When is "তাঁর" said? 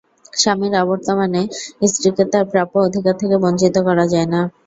2.31-2.45